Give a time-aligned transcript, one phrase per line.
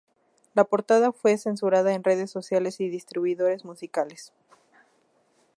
[0.55, 4.33] La portada fue censurada en redes sociales y distribuidores musicales.